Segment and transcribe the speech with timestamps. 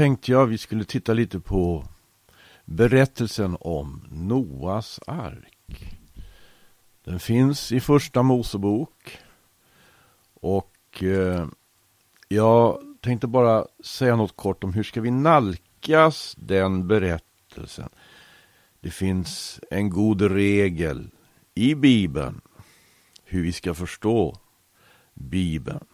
[0.00, 1.84] tänkte jag vi skulle titta lite på
[2.64, 5.98] berättelsen om Noas ark.
[7.04, 9.18] Den finns i första Mosebok.
[10.34, 11.46] Och eh,
[12.28, 17.88] jag tänkte bara säga något kort om hur ska vi nalkas den berättelsen.
[18.80, 21.10] Det finns en god regel
[21.54, 22.40] i Bibeln
[23.24, 24.36] hur vi ska förstå
[25.14, 25.84] Bibeln.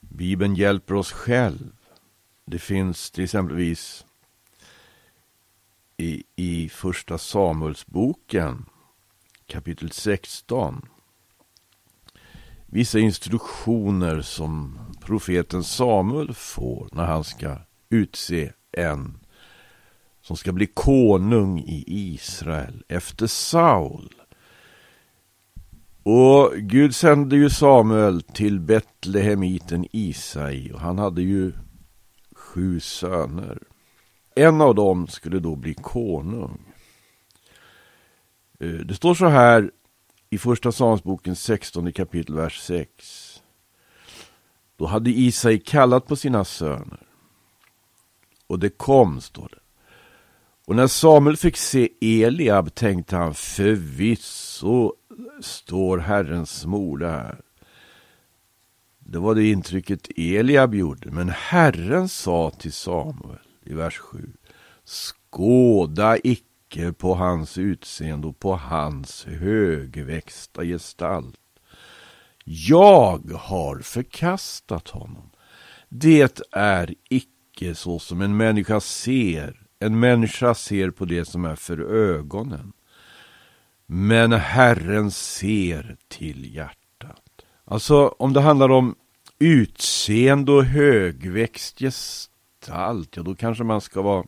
[0.00, 1.72] Bibeln hjälper oss själv.
[2.44, 4.06] Det finns till exempelvis
[5.96, 8.64] i, i första Samuelsboken
[9.46, 10.88] kapitel 16
[12.66, 17.56] vissa instruktioner som profeten Samuel får när han ska
[17.90, 19.18] utse en
[20.22, 24.14] som ska bli konung i Israel efter Saul.
[26.02, 31.52] Och Gud sände ju Samuel till Betlehemiten Isai och han hade ju
[32.52, 33.58] sju söner.
[34.34, 36.60] En av dem skulle då bli konung.
[38.60, 39.70] Eh, det står så här
[40.30, 43.42] i första Samuelsboken 16 kapitel vers 6.
[44.76, 47.06] Då hade Isai kallat på sina söner.
[48.46, 49.58] Och det kom, står det.
[50.66, 54.92] Och när Samuel fick se Eliab tänkte han förvisso
[55.40, 57.41] står Herrens smorde här.
[59.12, 61.10] Det var det intrycket Eliab gjorde.
[61.10, 64.32] Men Herren sa till Samuel i vers 7.
[64.84, 71.36] Skåda icke på hans utseende och på hans högväxta gestalt.
[72.44, 75.30] Jag har förkastat honom.
[75.88, 79.66] Det är icke så som en människa ser.
[79.78, 82.72] En människa ser på det som är för ögonen.
[83.86, 87.22] Men Herren ser till hjärtat.
[87.64, 88.94] Alltså om det handlar om
[89.42, 94.24] utseende och högväxt gestalt, ja då kanske man ska vara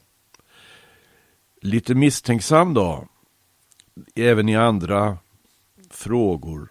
[1.62, 3.08] lite misstänksam då.
[4.14, 5.18] Även i andra
[5.90, 6.68] frågor.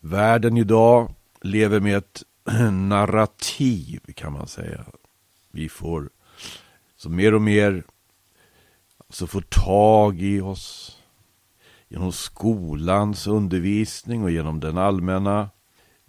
[0.00, 2.22] Världen idag lever med ett
[2.72, 4.84] narrativ kan man säga.
[5.50, 6.10] Vi får
[6.96, 7.84] så mer och mer
[9.08, 10.98] så får tag i oss
[11.88, 15.50] genom skolans undervisning och genom den allmänna,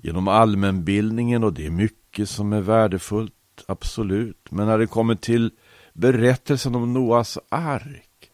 [0.06, 3.34] genom allmänbildningen och det är mycket som är värdefullt,
[3.68, 4.52] absolut.
[4.52, 5.52] Men när det kommer till
[5.94, 8.32] berättelsen om Noas ark,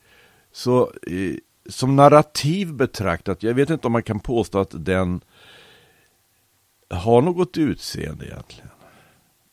[0.52, 1.36] så eh,
[1.70, 5.22] som narrativ betraktat, jag vet inte om man kan påstå att den
[6.90, 8.72] har något utseende egentligen.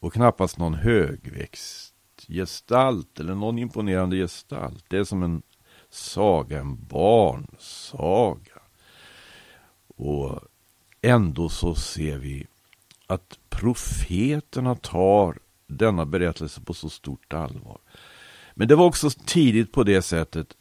[0.01, 1.95] Och knappast någon högväxt
[2.29, 4.85] gestalt eller någon imponerande gestalt.
[4.89, 5.43] Det är som en
[5.91, 8.63] saga, en barnsaga.
[9.97, 10.41] Och
[11.03, 12.47] ändå så ser vi
[13.07, 17.79] att profeterna tar denna berättelse på så stort allvar.
[18.55, 20.57] Men det var också tidigt på det sättet.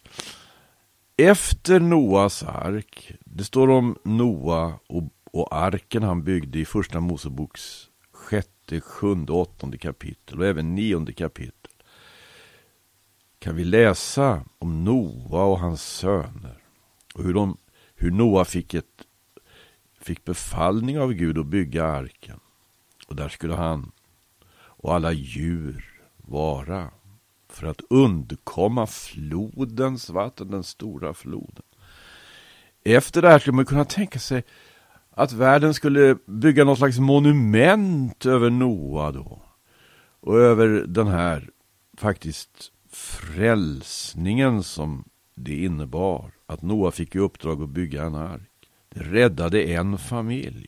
[1.17, 7.89] Efter Noas ark, det står om Noa och, och arken han byggde i första Moseboks
[8.11, 11.71] sjätte, sjunde, åttonde kapitel och även nionde kapitel
[13.39, 16.57] kan vi läsa om Noa och hans söner.
[17.13, 17.57] Och hur, de,
[17.95, 19.06] hur Noa fick, ett,
[20.07, 22.39] fick befallning av Gud att bygga arken.
[23.07, 23.91] Och där skulle han
[24.57, 26.89] och alla djur vara.
[27.49, 31.63] För att undkomma flodens vatten, den stora floden.
[32.83, 34.43] Efter det här skulle man kunna tänka sig
[35.11, 39.41] att världen skulle bygga något slags monument över Noa då.
[40.19, 41.49] Och över den här
[41.97, 45.03] faktiskt frälsningen som
[45.35, 46.31] det innebar.
[46.45, 48.56] Att Noa fick i uppdrag att bygga en ark.
[48.97, 50.67] Det räddade en familj.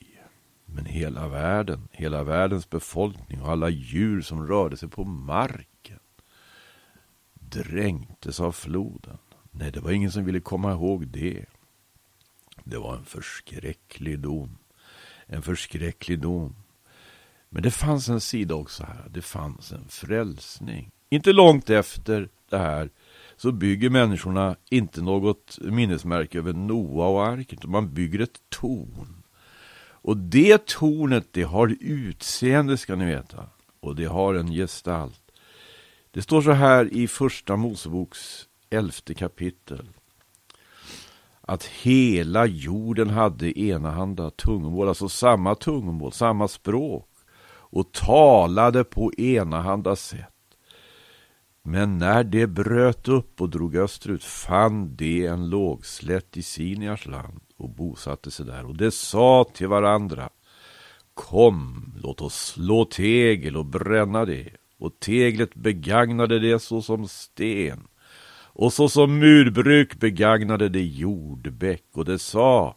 [0.66, 6.00] Men hela världen, hela världens befolkning och alla djur som rörde sig på marken
[7.34, 9.18] dränktes av floden.
[9.52, 11.46] Nej, det var ingen som ville komma ihåg det.
[12.64, 14.58] Det var en förskräcklig dom.
[15.26, 16.56] En förskräcklig dom.
[17.50, 19.06] Men det fanns en sida också här.
[19.10, 20.92] Det fanns en frälsning.
[21.10, 22.90] Inte långt efter det här
[23.40, 27.54] så bygger människorna inte något minnesmärke över Noa och arket.
[27.54, 29.24] utan man bygger ett torn.
[30.02, 33.46] Och det tornet, det har utseende ska ni veta.
[33.80, 35.22] Och det har en gestalt.
[36.12, 39.90] Det står så här i första Moseboks elfte kapitel.
[41.42, 47.10] Att hela jorden hade enahanda tungomål, alltså samma tungomål, samma språk.
[47.72, 50.39] Och talade på enahanda sätt.
[51.72, 57.40] Men när det bröt upp och drog österut fann de en lågslätt i Siniars land
[57.58, 58.66] och bosatte sig där.
[58.66, 60.30] Och det sa till varandra
[61.14, 64.50] Kom, låt oss slå tegel och bränna det
[64.80, 67.88] och teglet begagnade det såsom sten.
[68.32, 72.76] Och såsom murbruk begagnade det jordbäck och det sa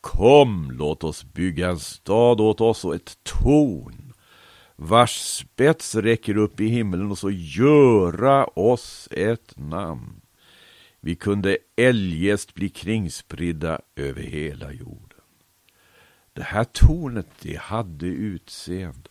[0.00, 4.03] Kom, låt oss bygga en stad åt oss och ett torn
[4.76, 10.20] vars spets räcker upp i himlen och så göra oss ett namn.
[11.00, 15.20] Vi kunde eljest bli kringspridda över hela jorden.
[16.32, 19.10] Det här tornet, det hade utseende.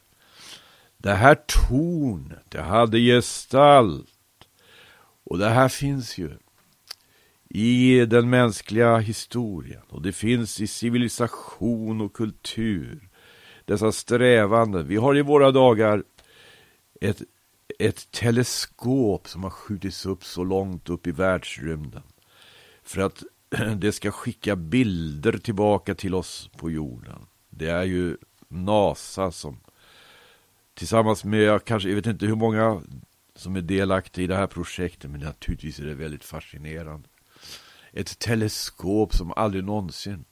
[0.98, 4.10] Det här tornet, det hade gestalt.
[5.24, 6.32] Och det här finns ju
[7.50, 13.10] i den mänskliga historien och det finns i civilisation och kultur.
[13.66, 14.88] Dessa strävanden.
[14.88, 16.04] Vi har i våra dagar
[17.02, 17.22] ett,
[17.80, 22.04] ett teleskop som har skjutits upp så långt upp i världsrymden.
[22.84, 23.24] För att
[23.78, 27.26] det ska skicka bilder tillbaka till oss på jorden.
[27.50, 28.18] Det är ju
[28.48, 29.60] NASA som
[30.74, 32.82] tillsammans med, jag kanske, jag vet inte hur många
[33.36, 37.08] som är delaktiga i det här projektet, men naturligtvis är det väldigt fascinerande.
[37.92, 40.26] Ett teleskop som aldrig någonsin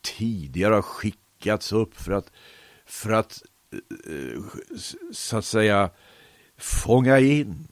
[0.00, 2.32] tidigare har skickats upp för att,
[2.88, 3.42] för att
[3.72, 4.42] eh, eh,
[5.12, 5.90] så att säga
[6.56, 7.68] fånga in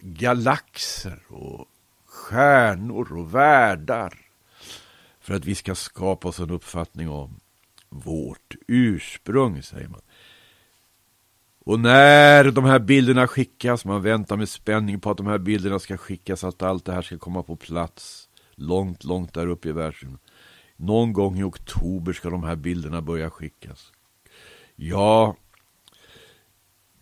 [0.00, 1.66] galaxer och
[2.06, 4.18] stjärnor och världar
[5.20, 7.40] för att vi ska skapa oss en uppfattning om
[7.88, 10.00] vårt ursprung, säger man.
[11.64, 15.78] Och när de här bilderna skickas, man väntar med spänning på att de här bilderna
[15.78, 19.72] ska skickas, att allt det här ska komma på plats långt, långt där uppe i
[19.72, 20.18] världen.
[20.76, 23.92] Någon gång i oktober ska de här bilderna börja skickas.
[24.80, 25.36] Ja,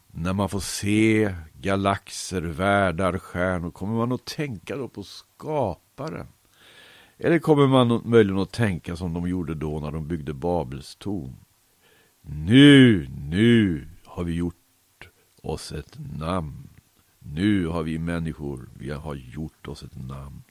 [0.06, 6.26] när man får se galaxer, världar, stjärnor, kommer man att tänka då på skaparen.
[7.18, 11.36] Eller kommer man möjligen att tänka som de gjorde då när de byggde Babels torn?
[12.20, 15.08] Nu, nu har vi gjort
[15.42, 16.68] oss ett namn.
[17.18, 20.42] Nu har vi människor, vi har gjort oss ett namn.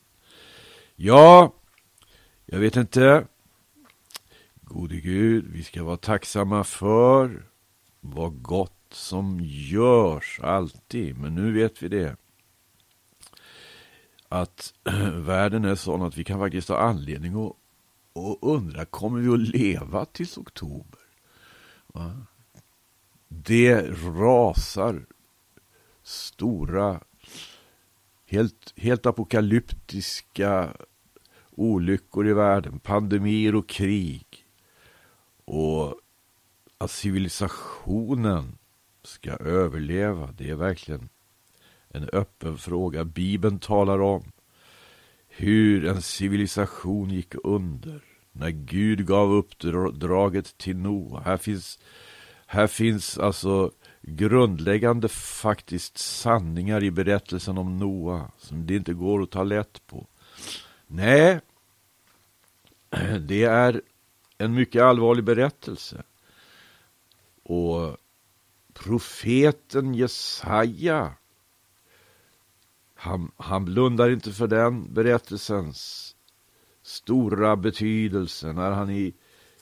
[0.95, 1.53] Ja,
[2.45, 3.27] jag vet inte.
[4.67, 7.45] Gode Gud, vi ska vara tacksamma för
[7.99, 11.17] vad gott som görs alltid.
[11.17, 12.17] Men nu vet vi det
[14.29, 14.73] att
[15.13, 17.55] världen är sån att vi kan faktiskt ha anledning att,
[18.15, 20.99] att undra, kommer vi att leva tills oktober?
[21.87, 22.25] Va?
[23.27, 23.81] Det
[24.17, 25.05] rasar
[26.03, 27.01] stora,
[28.25, 30.69] helt, helt apokalyptiska
[31.51, 34.44] olyckor i världen, pandemier och krig.
[35.45, 35.99] Och
[36.77, 38.57] att civilisationen
[39.03, 41.09] ska överleva, det är verkligen
[41.89, 43.05] en öppen fråga.
[43.05, 44.31] Bibeln talar om
[45.27, 48.01] hur en civilisation gick under
[48.31, 51.21] när Gud gav uppdraget till Noa.
[51.21, 51.79] Här finns,
[52.45, 53.71] här finns alltså
[54.01, 60.07] grundläggande faktiskt sanningar i berättelsen om Noa som det inte går att ta lätt på.
[60.87, 61.39] Nej,
[63.19, 63.81] det är
[64.37, 66.03] en mycket allvarlig berättelse.
[67.43, 67.97] Och
[68.73, 71.13] profeten Jesaja
[73.05, 76.15] han, han blundar inte för den berättelsens
[76.81, 79.13] stora betydelse när han i,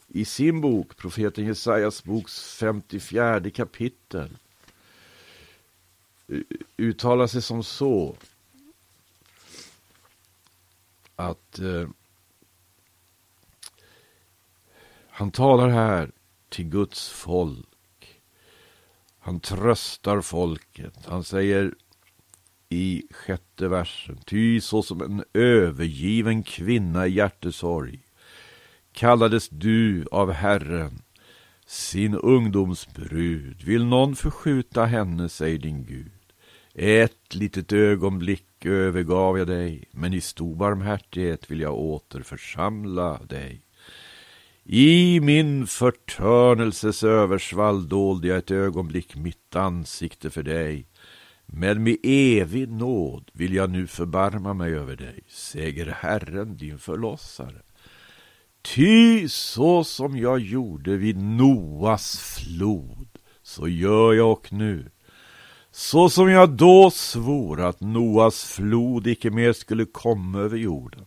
[0.08, 4.38] i sin bok, profeten Jesajas boks 54 kapitel,
[6.78, 8.16] uttalar sig som så
[11.16, 11.90] att eh,
[15.16, 16.12] han talar här
[16.50, 18.22] till Guds folk.
[19.20, 21.06] Han tröstar folket.
[21.06, 21.74] Han säger
[22.70, 24.18] i sjätte versen.
[24.26, 28.00] Ty såsom en övergiven kvinna i hjärtesorg
[28.92, 31.02] kallades du av Herren,
[31.66, 33.64] sin ungdomsbrud.
[33.64, 36.12] Vill någon förskjuta henne, säger din Gud.
[36.74, 43.62] Ett litet ögonblick övergav jag dig, men i stor barmhärtighet vill jag åter församla dig.
[44.66, 50.88] I min förtörnelses översvall dolde jag ett ögonblick mitt ansikte för dig
[51.46, 57.62] men med evig nåd vill jag nu förbarma mig över dig, säger Herren din förlossare.
[58.62, 63.08] Ty så som jag gjorde vid Noas flod,
[63.44, 64.92] så gör jag och nu.
[65.72, 71.06] Så som jag då svor att Noas flod icke mer skulle komma över jorden,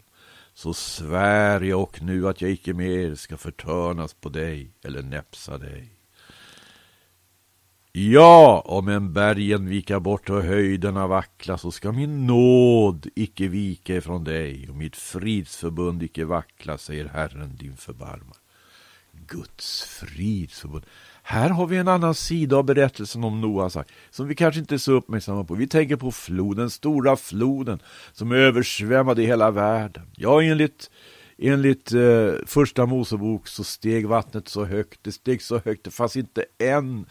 [0.57, 5.59] så svär jag och nu att jag icke mer ska förtörnas på dig eller näpsa
[5.59, 5.93] dig.
[7.93, 13.97] Ja, om en bergen vika bort och höjderna vackla så ska min nåd icke vika
[13.97, 18.39] ifrån dig och mitt fridsförbund icke vackla, säger Herren din förbarmare.
[19.13, 20.85] Guds fridsförbund.
[21.29, 24.75] Här har vi en annan sida av berättelsen om Noas ark som vi kanske inte
[24.75, 25.55] är så uppmärksamma på.
[25.55, 30.03] Vi tänker på floden, stora floden som översvämmade hela världen.
[30.17, 30.91] Ja, enligt,
[31.39, 36.17] enligt eh, första Mosebok så steg vattnet så högt, det steg så högt, det fanns
[36.17, 37.07] inte en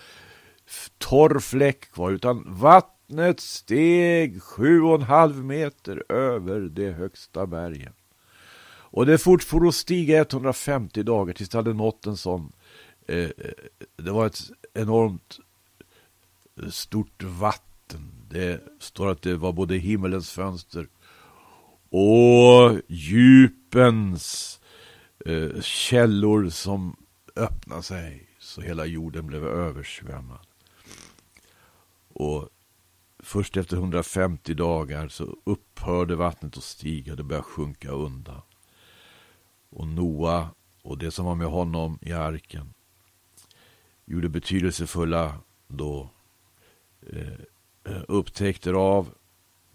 [0.97, 7.93] torr fläck kvar, utan vattnet steg sju och en halv meter över det högsta bergen.
[8.67, 12.51] Och det fortfor att stiga 150 dagar tills det hade nått en sån
[13.05, 13.51] Eh, eh,
[13.95, 15.39] Det var ett enormt
[16.61, 18.11] eh, stort vatten.
[18.29, 20.87] Det står att det var både himmelens fönster
[21.89, 24.59] och djupens
[25.25, 26.95] eh, källor som
[27.35, 30.39] öppnade sig så hela jorden blev översvämmad.
[32.13, 32.49] Och
[33.19, 38.41] först efter 150 dagar så upphörde vattnet att stiga, det började sjunka undan.
[39.69, 40.49] Och Noa
[40.81, 42.73] och det som var med honom i arken
[44.05, 46.09] gjorde betydelsefulla då
[47.09, 47.33] eh,
[47.83, 49.09] eh, upptäckter av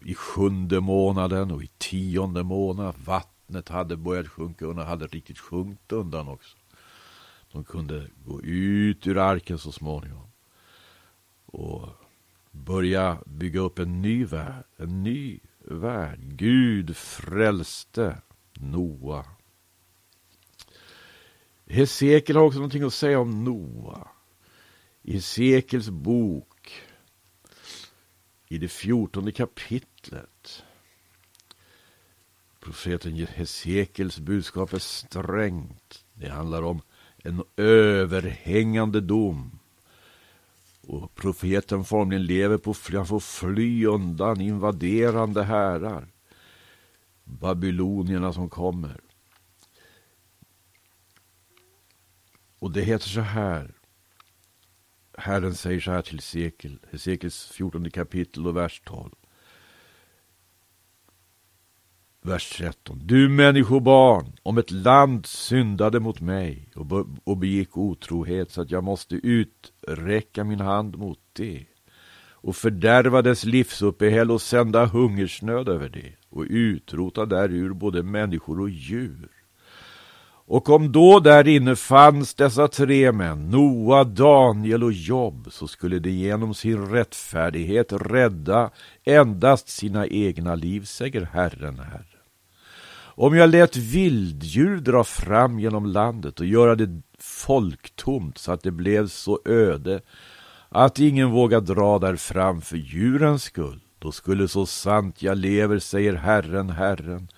[0.04, 2.94] i sjunde månaden och i tionde månaden.
[3.04, 6.56] Vattnet hade börjat sjunka undan, hade riktigt sjunkit undan också.
[7.52, 10.26] De kunde gå ut ur arken så småningom.
[11.46, 11.88] Och
[12.50, 16.20] börja bygga upp en ny värld, en ny värld.
[16.22, 18.16] Gud frälste
[18.52, 19.24] Noa.
[21.66, 24.08] Hesekiel har också någonting att säga om Noa.
[25.10, 26.70] I Hesekels bok,
[28.48, 30.62] i det fjortonde kapitlet.
[32.60, 36.04] Profeten Hesekels budskap är strängt.
[36.14, 36.82] Det handlar om
[37.18, 39.58] en överhängande dom.
[40.80, 46.08] Och profeten formligen lever på fly, han får fly undan invaderande härar.
[47.24, 49.00] Babylonierna som kommer.
[52.58, 53.79] Och det heter så här.
[55.20, 59.10] Herren säger så här till Hesekiel, Hesekels 14 kapitel och vers 12.
[62.22, 63.00] Vers 13.
[63.02, 68.70] Du människobarn, om ett land syndade mot mig och, be och begick otrohet så att
[68.70, 71.66] jag måste uträcka min hand mot det
[72.42, 78.70] och fördärva dess livsuppehälle och sända hungersnöd över det och utrota därur både människor och
[78.70, 79.39] djur.
[80.50, 85.98] Och om då där inne fanns dessa tre män, Noa, Daniel och Job, så skulle
[85.98, 88.70] de genom sin rättfärdighet rädda
[89.04, 92.04] endast sina egna liv, säger Herren, Herren.
[92.94, 98.70] Om jag lät vilddjur dra fram genom landet och göra det folktomt så att det
[98.70, 100.00] blev så öde
[100.68, 105.78] att ingen vågar dra där fram för djurens skull, då skulle så sant jag lever,
[105.78, 107.28] säger Herren, Herren,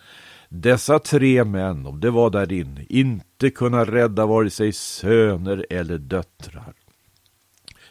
[0.53, 5.99] dessa tre män, om det var där inne, inte kunna rädda vare sig söner eller
[5.99, 6.75] döttrar.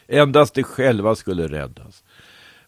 [0.06, 2.04] Endast de själva skulle räddas.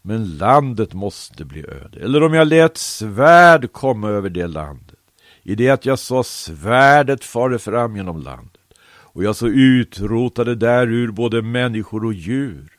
[0.03, 2.01] Men landet måste bli öde.
[2.01, 4.99] Eller om jag lät svärd komma över det landet.
[5.43, 8.61] I det att jag sa svärdet fare fram genom landet.
[8.87, 12.74] Och jag så utrotade därur både människor och djur.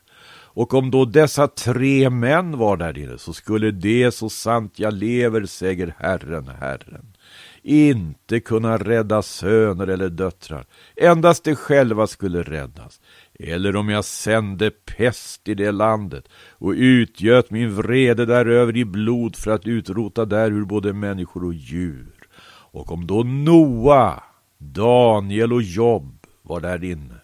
[0.56, 4.94] Och om då dessa tre män var där inne så skulle det så sant jag
[4.94, 7.16] lever, säger Herren, Herren,
[7.62, 10.66] inte kunna rädda söner eller döttrar.
[10.96, 13.00] Endast de själva skulle räddas.
[13.34, 19.36] Eller om jag sände pest i det landet och utgöt min vrede däröver i blod
[19.36, 22.28] för att utrota därur både människor och djur.
[22.72, 24.22] Och om då Noa,
[24.58, 27.20] Daniel och Job var där inne.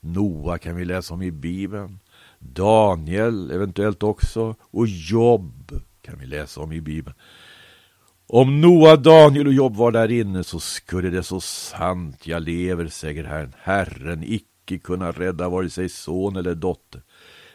[0.00, 1.98] Noa kan vi läsa om i Bibeln.
[2.52, 7.16] Daniel eventuellt också och Jobb kan vi läsa om i Bibeln.
[8.26, 12.86] Om Noa, Daniel och Jobb var där inne så skulle det så sant jag lever,
[12.86, 17.02] säger Herren, Herren icke kunna rädda vare sig son eller dotter.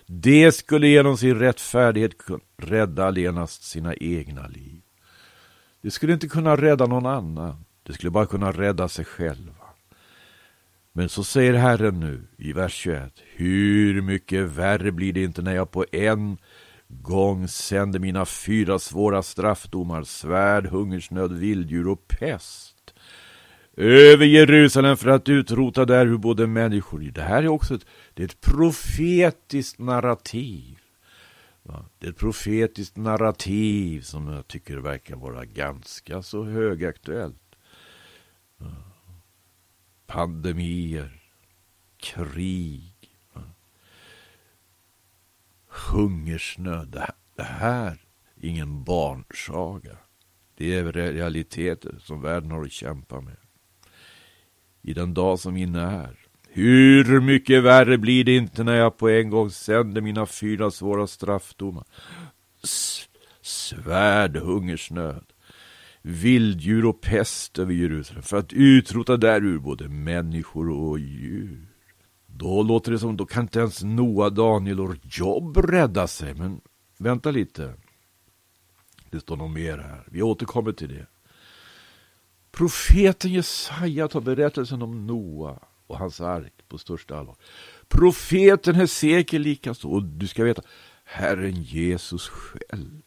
[0.05, 2.11] Det skulle genom sin rättfärdighet
[2.57, 4.81] rädda allenast sina egna liv.
[5.81, 7.65] Det skulle inte kunna rädda någon annan.
[7.83, 9.58] Det skulle bara kunna rädda sig själva.
[10.93, 13.13] Men så säger Herren nu i vers 21.
[13.35, 16.37] Hur mycket värre blir det inte när jag på en
[16.87, 22.93] gång sänder mina fyra svåra straffdomar, svärd, hungersnöd, vilddjur och pest
[23.79, 26.99] över Jerusalem för att utrota där hur både människor...
[26.99, 30.79] Det här är också ett, det är ett profetiskt narrativ.
[31.99, 37.55] Det är ett profetiskt narrativ som jag tycker verkar vara ganska så högaktuellt
[40.09, 41.21] pandemier,
[41.97, 42.93] krig,
[45.67, 47.01] hungersnöd.
[47.35, 47.97] Det här
[48.41, 49.97] är ingen barnsaga.
[50.55, 53.37] Det är realiteter som världen har att kämpa med.
[54.81, 56.19] I den dag som inne är.
[56.47, 61.07] Hur mycket värre blir det inte när jag på en gång sänder mina fyra svåra
[61.07, 61.85] straffdomar?
[62.63, 63.09] S
[63.41, 65.28] svärd, hungersnöd,
[66.01, 71.67] vilddjur och pest över Jerusalem för att utrota därur både människor och djur.
[72.27, 76.33] Då låter det som, då kan inte ens Noa, Daniel och Job rädda sig.
[76.33, 76.61] Men
[76.97, 77.73] vänta lite.
[79.09, 80.03] Det står nog mer här.
[80.11, 81.05] Vi återkommer till det.
[82.51, 87.35] Profeten Jesaja tar berättelsen om Noa och hans ark på största allvar.
[87.87, 89.89] Profeten Hesekiel likaså.
[89.89, 90.61] Och du ska veta,
[91.03, 93.01] Herren Jesus själv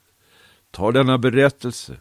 [0.70, 1.96] tar denna berättelse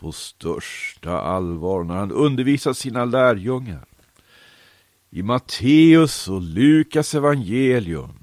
[0.00, 3.84] på största allvar när han undervisar sina lärjungar.
[5.10, 8.22] I Matteus och Lukas evangelium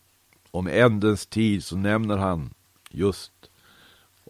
[0.52, 2.54] om ändens tid så nämner han
[2.90, 3.32] just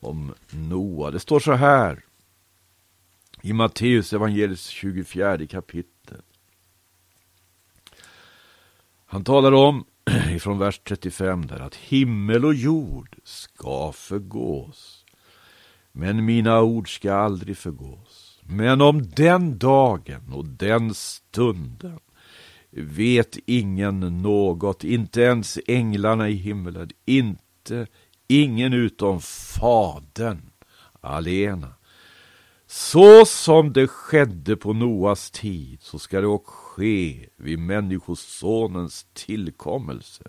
[0.01, 1.11] om Noa.
[1.11, 2.03] Det står så här
[3.41, 6.21] i Matteus evangeliets 24 kapitel.
[9.05, 9.85] Han talar om,
[10.31, 14.96] ifrån vers 35 där, att himmel och jord ska förgås.
[15.99, 18.39] Men mina ord ska aldrig förgås.
[18.43, 21.99] Men om den dagen och den stunden
[22.71, 27.87] vet ingen något, inte ens änglarna i himmelen, inte
[28.27, 30.49] ingen utom Fadern
[31.01, 31.73] alena.
[32.67, 40.23] Så som det skedde på Noas tid, så ska det också ske vid Människosonens tillkommelse.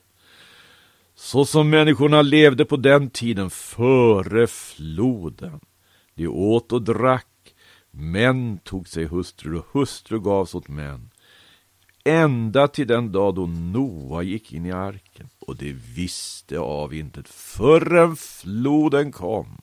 [1.20, 5.60] Så som människorna levde på den tiden före floden.
[6.14, 7.54] De åt och drack,
[7.90, 11.10] män tog sig hustrur och hustru gavs åt män.
[12.04, 17.28] Ända till den dag då Noa gick in i arken och det visste av intet
[17.28, 19.60] förrän floden kom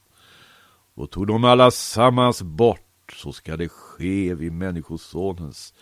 [0.95, 5.73] och tog de alla sammans bort så ska det ske vid Människosonens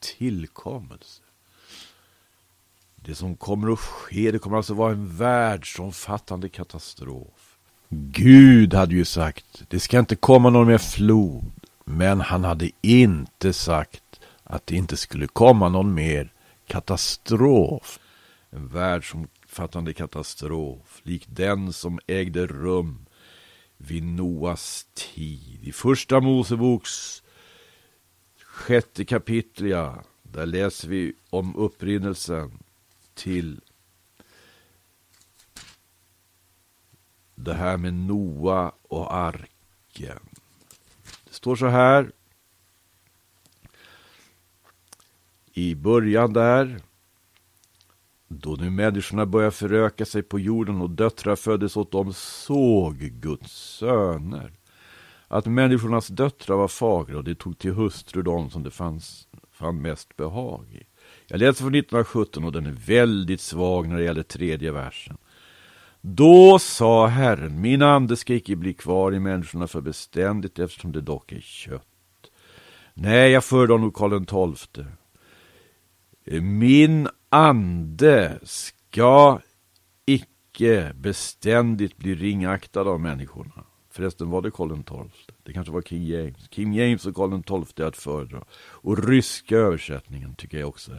[0.00, 1.22] tillkommelse.
[3.04, 7.56] Det som kommer att ske, det kommer alltså vara en världsomfattande katastrof.
[7.90, 11.52] Gud hade ju sagt, det ska inte komma någon mer flod.
[11.84, 16.32] Men han hade inte sagt att det inte skulle komma någon mer
[16.66, 17.98] katastrof.
[18.50, 23.06] En världsomfattande katastrof, lik den som ägde rum
[23.76, 25.58] vid Noas tid.
[25.62, 27.22] I första Moseboks
[28.44, 32.58] sjätte kapitel, ja, där läser vi om upprinnelsen
[33.18, 33.60] till
[37.34, 40.18] det här med Noa och arken.
[41.24, 42.12] Det står så här
[45.52, 46.80] i början där
[48.28, 53.52] då nu människorna började föröka sig på jorden och döttrar föddes åt dem såg Guds
[53.52, 54.52] söner
[55.28, 59.82] att människornas döttrar var fagra och de tog till hustru dem som det fanns, fann
[59.82, 60.87] mest behag i.
[61.30, 65.16] Jag läser från 1917 och den är väldigt svag när det gäller tredje versen.
[66.00, 71.00] Då sa Herren, min ande ska icke bli kvar i människorna för beständigt eftersom det
[71.00, 71.82] dock är kött.
[72.94, 74.84] Nej, jag föredrar nog Karl XII.
[76.40, 79.40] Min ande ska
[80.06, 83.64] icke beständigt bli ringaktad av människorna.
[83.98, 85.34] Förresten var det Karl XII.
[85.42, 86.50] Det kanske var King James.
[86.50, 88.44] King James och Karl XII är att föredra.
[88.54, 90.92] Och ryska översättningen tycker jag också.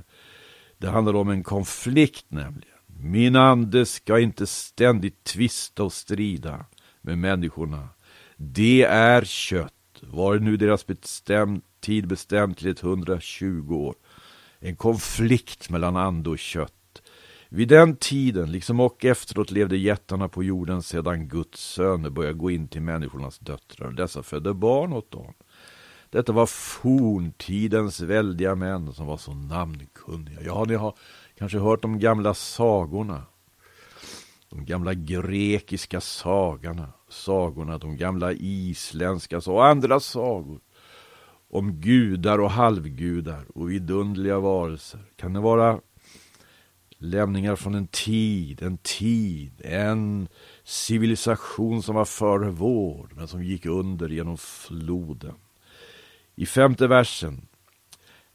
[0.78, 2.78] Det handlar om en konflikt nämligen.
[2.86, 6.66] Min ande ska inte ständigt tvista och strida
[7.02, 7.90] med människorna.
[8.36, 9.74] Det är kött.
[10.02, 13.96] Var nu deras bestäm tid bestämd till 120 år
[14.60, 16.74] en konflikt mellan ande och kött.
[17.52, 22.52] Vid den tiden, liksom och efteråt, levde jättarna på jorden sedan Guds söner började gå
[22.52, 23.92] in till människornas döttrar.
[23.92, 25.34] Dessa födde barn åt dem.
[26.10, 30.42] Detta var forntidens väldiga män som var så namnkunniga.
[30.42, 30.94] Ja, ni har
[31.38, 33.24] kanske hört de gamla sagorna.
[34.50, 40.60] De gamla grekiska sagorna, sagorna, de gamla isländska och andra sagor
[41.50, 45.00] om gudar och halvgudar och vidunderliga varelser.
[45.16, 45.80] Kan det vara
[47.00, 50.28] lämningar från en tid, en tid, en
[50.64, 55.36] civilisation som var före vår, men som gick under genom floden.
[56.36, 57.48] I femte versen.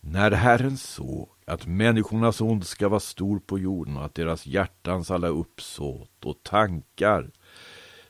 [0.00, 5.28] När Herren såg att människornas ondska var stor på jorden och att deras hjärtans alla
[5.28, 7.30] uppsåt och tankar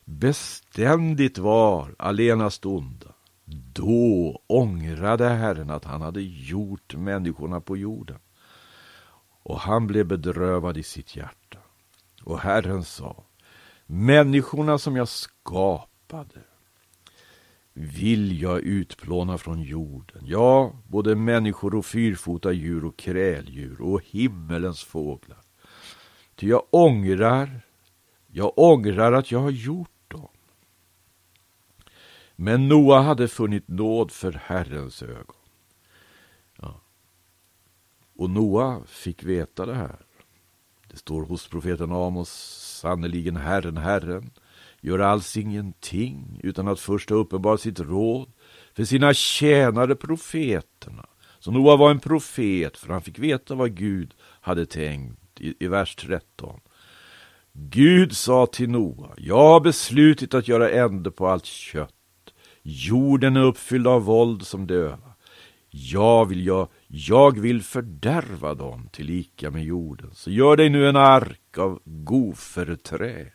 [0.04, 3.14] beständigt var allenast onda
[3.72, 8.18] då ångrade Herren att han hade gjort människorna på jorden.
[9.44, 11.58] Och han blev bedrövad i sitt hjärta.
[12.22, 13.24] Och Herren sa,
[13.86, 16.40] människorna som jag skapade
[17.72, 20.22] vill jag utplåna från jorden.
[20.26, 25.40] Ja, både människor och fyrfota djur och kräldjur och himmelens fåglar.
[26.34, 27.60] Ty jag ångrar,
[28.26, 30.28] jag ångrar att jag har gjort dem.
[32.36, 35.43] Men Noa hade funnit nåd för Herrens ögon.
[38.16, 39.96] Och Noa fick veta det här.
[40.90, 42.30] Det står hos profeten Amos,
[42.80, 44.30] sannerligen Herren, Herren,
[44.80, 48.32] gör alls ingenting utan att först ha uppenbarat sitt råd
[48.74, 51.06] för sina tjänare profeterna.
[51.38, 55.68] Så Noa var en profet, för han fick veta vad Gud hade tänkt i, i
[55.68, 56.60] vers 13.
[57.52, 61.90] Gud sa till Noa, jag har beslutit att göra ände på allt kött.
[62.62, 65.13] Jorden är uppfylld av våld som dövar.
[65.76, 70.10] Jag vill, jag, jag vill fördärva dem till lika med jorden.
[70.12, 73.26] Så gör dig nu en ark av goferträ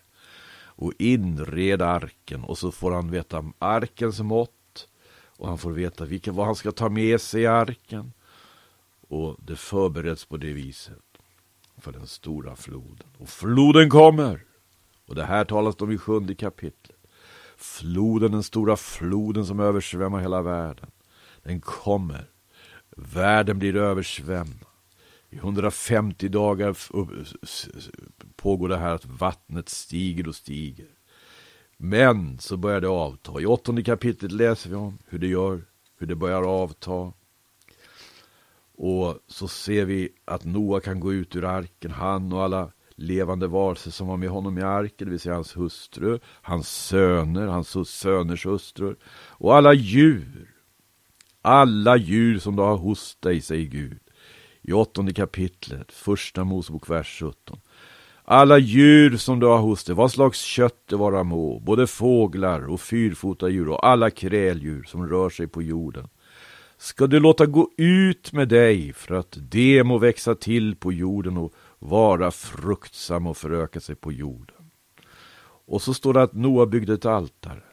[0.63, 4.87] och inred arken och så får han veta arkens mått
[5.25, 8.13] och han får veta vilka, vad han ska ta med sig i arken.
[9.07, 11.03] Och det förbereds på det viset
[11.77, 13.07] för den stora floden.
[13.17, 14.43] Och floden kommer!
[15.05, 16.97] Och det här talas det om i sjunde kapitlet.
[17.57, 20.91] Floden, den stora floden som översvämmar hela världen.
[21.49, 22.25] Den kommer.
[22.97, 24.65] Världen blir översvämmad.
[25.29, 26.77] I 150 dagar
[28.35, 30.87] pågår det här att vattnet stiger och stiger.
[31.77, 33.41] Men så börjar det avta.
[33.41, 35.61] I åttonde kapitlet läser vi om hur det gör,
[35.97, 37.13] hur det börjar avta.
[38.77, 43.47] Och så ser vi att Noa kan gå ut ur arken, han och alla levande
[43.47, 47.89] varelser som var med honom i arken, det vill säga hans hustru, hans söner, hans
[47.89, 50.55] söners hustrur och alla djur.
[51.41, 53.99] Alla djur som du har hos dig, säger Gud.
[54.61, 57.59] I åttonde kapitlet, första Mosebok, vers 17.
[58.23, 62.69] Alla djur som du har hos dig, vad slags kött det vara må, både fåglar
[62.69, 66.07] och fyrfota djur och alla kräldjur som rör sig på jorden
[66.81, 71.37] ska du låta gå ut med dig för att det må växa till på jorden
[71.37, 74.55] och vara fruktsam och föröka sig på jorden.
[75.65, 77.63] Och så står det att Noa byggde ett altare.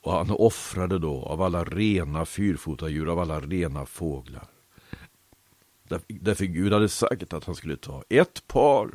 [0.00, 4.46] Och han offrade då av alla rena fyrfotadjur, av alla rena fåglar.
[6.08, 8.90] Därför Gud hade sagt att han skulle ta ett par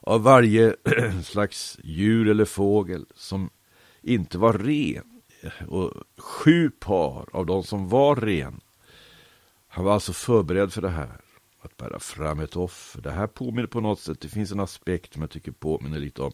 [0.00, 0.76] av varje
[1.24, 3.50] slags djur eller fågel som
[4.02, 5.20] inte var ren
[5.68, 8.60] och sju par av de som var ren.
[9.68, 11.20] Han var alltså förberedd för det här.
[11.60, 13.00] Att bära fram ett offer.
[13.00, 16.22] Det här påminner på något sätt, det finns en aspekt som jag tycker påminner lite
[16.22, 16.32] om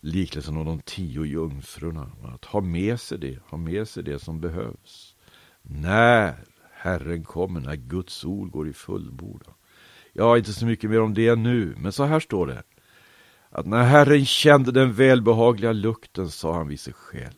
[0.00, 2.10] liknelsen om de tio jungfrurna.
[2.34, 5.14] Att ha med sig det, ha med sig det som behövs.
[5.62, 9.54] När Herren kommer, när Guds ord går i fullbordan.
[10.12, 12.62] Ja, inte så mycket mer om det nu, men så här står det.
[13.50, 17.34] Att när Herren kände den välbehagliga lukten sa han vid sig själv.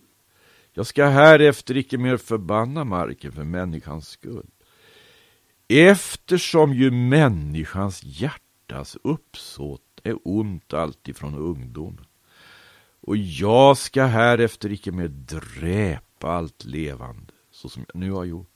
[0.72, 4.50] Jag ska härefter icke mer förbanna marken för människans skull.
[5.68, 12.04] Eftersom ju människans hjärtas uppsåt är ont alltifrån ungdomen.
[13.00, 18.46] Och jag ska härefter icke mer dräpa allt levande, så som jag nu har gjort.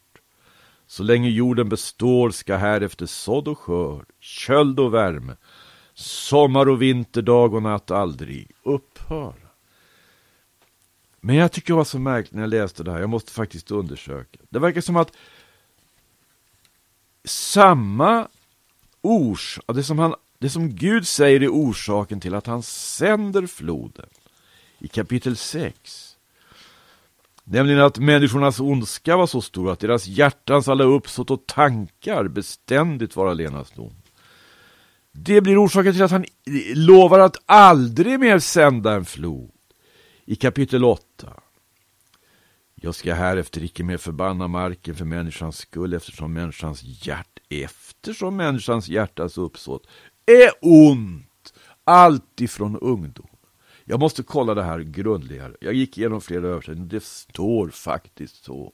[0.86, 5.36] Så länge jorden består ska härefter sådd och skörd, köld och värme,
[5.94, 9.34] sommar och vinter, dag och natt aldrig upphöra.
[11.20, 13.70] Men jag tycker det var så märkligt när jag läste det här, jag måste faktiskt
[13.70, 14.38] undersöka.
[14.50, 15.12] Det verkar som att
[17.24, 18.28] samma
[19.00, 24.06] ors, det som, han, det som Gud säger är orsaken till att han sänder floden
[24.84, 26.16] i kapitel 6.
[27.44, 33.16] Nämligen att människornas ondska var så stor att deras hjärtans alla uppsåt och tankar beständigt
[33.16, 33.92] var allenast dom.
[35.12, 36.24] Det blir orsaken till att han
[36.74, 39.50] lovar att aldrig mer sända en flod
[40.24, 41.02] i kapitel 8.
[42.74, 48.88] Jag ska härefter icke mer förbanna marken för människans skull eftersom människans hjärt, eftersom människans
[48.88, 49.86] hjärtas uppsåt
[50.26, 53.33] är ont alltifrån ungdom.
[53.84, 55.54] Jag måste kolla det här grundligare.
[55.60, 56.90] Jag gick igenom flera översättningar.
[56.90, 58.72] Det står faktiskt så.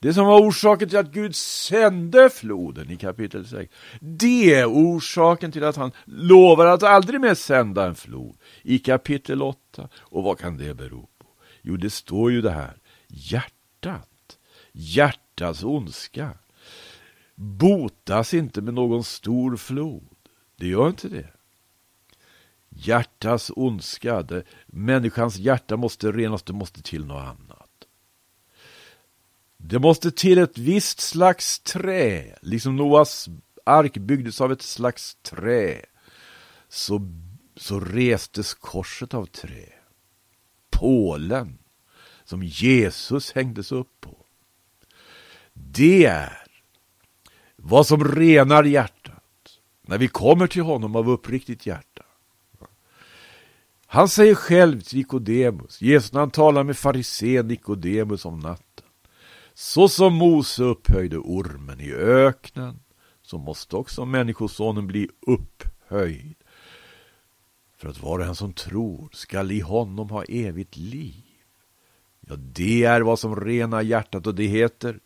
[0.00, 5.52] Det som var orsaken till att Gud sände floden i kapitel 6, det är orsaken
[5.52, 9.88] till att han lovar att aldrig mer sända en flod i kapitel 8.
[9.98, 11.26] Och vad kan det bero på?
[11.62, 12.76] Jo, det står ju det här,
[13.08, 14.38] hjärtat,
[14.72, 16.30] hjärtats ondska,
[17.34, 20.08] botas inte med någon stor flod.
[20.56, 21.35] Det gör inte det.
[22.78, 27.70] Hjärtas ondska, det, människans hjärta måste renas, det måste till något annat.
[29.56, 33.28] Det måste till ett visst slags trä, liksom Noas
[33.64, 35.80] ark byggdes av ett slags trä.
[36.68, 37.12] Så,
[37.56, 39.72] så restes korset av trä.
[40.70, 41.58] pålen
[42.24, 44.26] som Jesus hängdes upp på.
[45.52, 46.42] Det är
[47.56, 51.95] vad som renar hjärtat när vi kommer till honom av uppriktigt hjärta.
[53.86, 58.86] Han säger själv till Nikodemus, Jesus när han talar med farisén Nikodemus om natten.
[59.54, 62.78] Så som Mose upphöjde ormen i öknen,
[63.22, 66.34] så måste också Människosonen bli upphöjd.
[67.76, 71.24] För att var och en som tror skall i honom ha evigt liv.
[72.20, 75.00] Ja, det är vad som renar hjärtat och det heter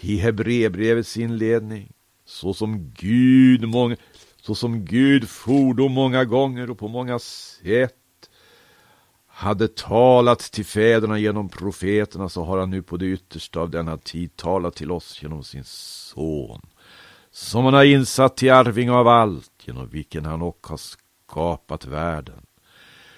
[0.00, 1.92] i Hebreerbrevets inledning
[2.24, 3.96] så som Gud många,
[4.42, 7.94] så som Gud fordom många gånger och på många sätt
[9.26, 13.96] hade talat till fäderna genom profeterna så har han nu på det yttersta av denna
[13.96, 16.60] tid talat till oss genom sin son
[17.30, 20.80] som han har insatt till arving av allt genom vilken han också har
[21.28, 22.46] skapat världen.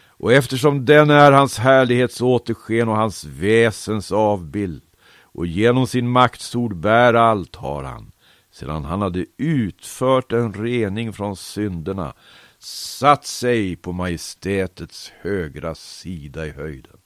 [0.06, 4.82] Och eftersom den är hans härlighets återsken och hans väsens avbild
[5.20, 8.12] och genom sin maktsord bär allt har han,
[8.54, 12.14] sedan han hade utfört en rening från synderna,
[12.58, 16.96] satt sig på majestätets högra sida i höjden.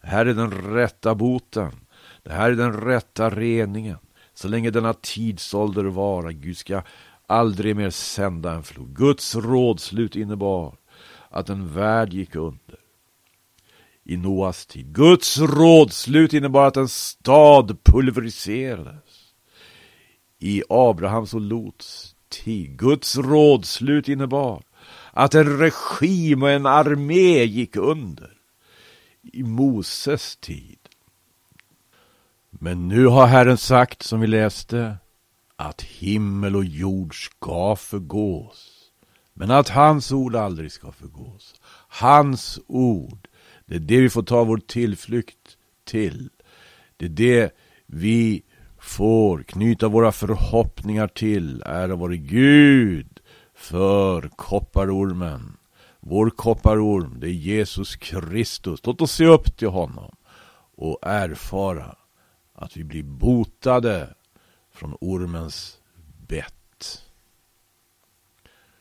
[0.00, 1.72] Det här är den rätta boten.
[2.22, 3.98] Det här är den rätta reningen.
[4.34, 6.82] Så länge denna tidsålder vara, Gud ska
[7.26, 8.96] aldrig mer sända en flod.
[8.96, 10.76] Guds rådslut innebar
[11.28, 12.78] att en värld gick under
[14.04, 14.94] i Noas tid.
[14.94, 19.29] Guds rådslut innebar att en stad pulveriserades.
[20.42, 22.78] I Abrahams och Lots tid.
[22.78, 24.62] Guds rådslut innebar
[25.12, 28.32] att en regim och en armé gick under.
[29.22, 30.78] I Moses tid.
[32.50, 34.96] Men nu har Herren sagt, som vi läste,
[35.56, 38.90] att himmel och jord ska förgås.
[39.34, 41.60] Men att hans ord aldrig ska förgås.
[41.88, 43.28] Hans ord
[43.70, 46.30] det är det vi får ta vår tillflykt till.
[46.96, 47.54] Det är det
[47.86, 48.42] vi
[48.90, 51.62] får knyta våra förhoppningar till.
[51.66, 53.20] Ära vare Gud
[53.54, 55.56] för kopparormen.
[56.00, 58.80] Vår kopparorm, det är Jesus Kristus.
[58.84, 60.16] Låt oss se upp till honom
[60.76, 61.96] och erfara
[62.54, 64.14] att vi blir botade
[64.74, 65.78] från ormens
[66.28, 67.09] bett.